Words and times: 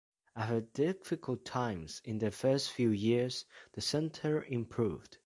After 0.35 0.61
difficult 0.61 1.45
times 1.45 2.01
in 2.03 2.17
the 2.17 2.31
first 2.31 2.71
few 2.71 2.89
years, 2.89 3.45
the 3.73 3.81
center 3.81 4.43
improved. 4.45 5.19